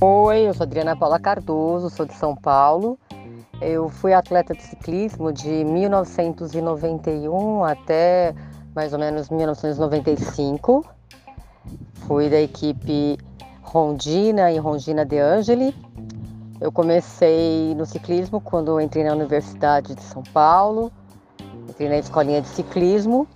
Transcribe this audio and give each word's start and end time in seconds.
Oi, 0.00 0.48
eu 0.48 0.54
sou 0.54 0.64
Adriana 0.64 0.96
Paula 0.96 1.20
Cardoso, 1.20 1.88
sou 1.88 2.04
de 2.04 2.14
São 2.14 2.34
Paulo. 2.34 2.98
Eu 3.60 3.88
fui 3.88 4.12
atleta 4.12 4.52
de 4.52 4.62
ciclismo 4.62 5.32
de 5.32 5.64
1991 5.64 7.62
até 7.62 8.34
mais 8.74 8.92
ou 8.92 8.98
menos 8.98 9.30
1995. 9.30 10.84
Fui 12.06 12.28
da 12.28 12.40
equipe 12.40 13.16
Rondina 13.62 14.50
e 14.50 14.58
Rondina 14.58 15.06
De 15.06 15.18
Angeli. 15.18 15.72
Eu 16.60 16.72
comecei 16.72 17.72
no 17.76 17.86
ciclismo 17.86 18.40
quando 18.40 18.80
entrei 18.80 19.04
na 19.04 19.12
Universidade 19.12 19.94
de 19.94 20.02
São 20.02 20.24
Paulo. 20.24 20.90
Entrei 21.68 21.88
na 21.88 21.98
escolinha 21.98 22.42
de 22.42 22.48
ciclismo. 22.48 23.28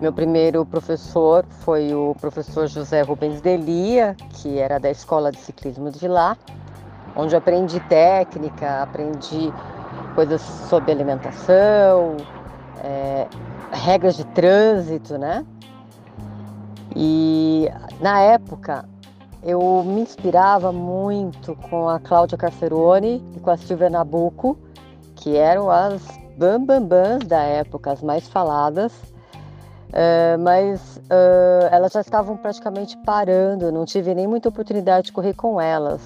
Meu 0.00 0.12
primeiro 0.12 0.64
professor 0.64 1.44
foi 1.64 1.92
o 1.92 2.14
professor 2.20 2.68
José 2.68 3.02
Rubens 3.02 3.40
Delia, 3.40 4.14
que 4.30 4.56
era 4.56 4.78
da 4.78 4.88
escola 4.88 5.32
de 5.32 5.38
ciclismo 5.38 5.90
de 5.90 6.06
lá, 6.06 6.36
onde 7.16 7.34
aprendi 7.34 7.80
técnica, 7.80 8.82
aprendi 8.82 9.52
coisas 10.14 10.40
sobre 10.40 10.92
alimentação, 10.92 12.16
é, 12.84 13.26
regras 13.72 14.16
de 14.16 14.24
trânsito, 14.26 15.18
né? 15.18 15.44
E 16.94 17.68
na 18.00 18.20
época 18.20 18.88
eu 19.42 19.82
me 19.84 20.02
inspirava 20.02 20.70
muito 20.70 21.56
com 21.68 21.88
a 21.88 21.98
Cláudia 21.98 22.38
Carcerone 22.38 23.20
e 23.34 23.40
com 23.40 23.50
a 23.50 23.56
Silvia 23.56 23.90
Nabuco, 23.90 24.56
que 25.16 25.36
eram 25.36 25.68
as 25.68 26.00
bambambãs 26.36 27.26
da 27.26 27.42
época, 27.42 27.90
as 27.90 28.00
mais 28.00 28.28
faladas. 28.28 28.92
Uh, 29.88 30.38
mas 30.38 30.98
uh, 30.98 31.68
elas 31.70 31.92
já 31.92 32.02
estavam 32.02 32.36
praticamente 32.36 32.96
parando, 32.98 33.72
não 33.72 33.86
tive 33.86 34.14
nem 34.14 34.26
muita 34.26 34.50
oportunidade 34.50 35.06
de 35.06 35.12
correr 35.12 35.34
com 35.34 35.60
elas. 35.60 36.02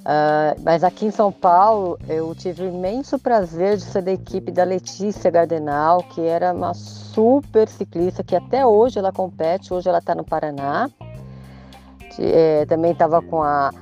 Uh, 0.00 0.60
mas 0.62 0.84
aqui 0.84 1.06
em 1.06 1.10
São 1.10 1.32
Paulo 1.32 1.98
eu 2.06 2.34
tive 2.34 2.62
o 2.62 2.68
imenso 2.68 3.18
prazer 3.18 3.78
de 3.78 3.84
ser 3.84 4.02
da 4.02 4.12
equipe 4.12 4.52
da 4.52 4.62
Letícia 4.62 5.30
Gardenal, 5.30 6.02
que 6.02 6.20
era 6.20 6.52
uma 6.52 6.74
super 6.74 7.66
ciclista 7.68 8.22
que 8.22 8.36
até 8.36 8.66
hoje 8.66 8.98
ela 8.98 9.10
compete, 9.10 9.72
hoje 9.72 9.88
ela 9.88 9.98
está 9.98 10.14
no 10.14 10.24
Paraná. 10.24 10.90
É, 12.18 12.66
também 12.66 12.92
estava 12.92 13.22
com 13.22 13.42
a, 13.42 13.72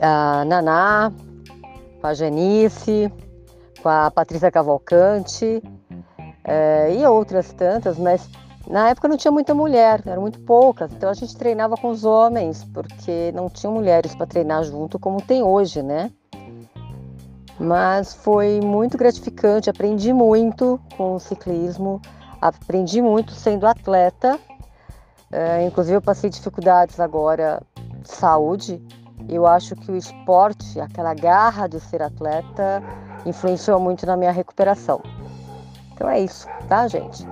a 0.00 0.44
Naná, 0.44 1.12
com 2.00 2.06
a 2.06 2.14
Janice, 2.14 3.10
com 3.80 3.88
a 3.88 4.10
Patrícia 4.10 4.50
Cavalcante 4.50 5.62
é, 6.44 6.94
e 6.94 7.06
outras 7.06 7.52
tantas, 7.52 7.98
mas 7.98 8.28
na 8.68 8.90
época 8.90 9.08
não 9.08 9.16
tinha 9.16 9.32
muita 9.32 9.54
mulher, 9.54 10.02
eram 10.06 10.22
muito 10.22 10.40
poucas, 10.40 10.92
então 10.92 11.10
a 11.10 11.14
gente 11.14 11.36
treinava 11.36 11.76
com 11.76 11.88
os 11.88 12.04
homens, 12.04 12.64
porque 12.72 13.32
não 13.32 13.48
tinha 13.48 13.70
mulheres 13.70 14.14
para 14.14 14.26
treinar 14.26 14.64
junto 14.64 14.98
como 14.98 15.20
tem 15.20 15.42
hoje, 15.42 15.82
né? 15.82 16.10
Mas 17.58 18.14
foi 18.14 18.60
muito 18.60 18.96
gratificante, 18.96 19.70
aprendi 19.70 20.12
muito 20.12 20.80
com 20.96 21.14
o 21.14 21.20
ciclismo, 21.20 22.00
aprendi 22.40 23.00
muito 23.00 23.32
sendo 23.32 23.66
atleta, 23.66 24.38
é, 25.32 25.64
inclusive 25.64 25.96
eu 25.96 26.02
passei 26.02 26.28
dificuldades 26.28 27.00
agora 27.00 27.62
de 28.02 28.10
saúde. 28.10 28.82
Eu 29.28 29.46
acho 29.46 29.74
que 29.74 29.90
o 29.90 29.96
esporte, 29.96 30.78
aquela 30.78 31.14
garra 31.14 31.66
de 31.66 31.80
ser 31.80 32.02
atleta, 32.02 32.82
influenciou 33.24 33.80
muito 33.80 34.04
na 34.04 34.16
minha 34.16 34.32
recuperação. 34.32 35.00
Então 35.94 36.08
é 36.08 36.20
isso, 36.20 36.48
tá, 36.68 36.86
gente? 36.88 37.26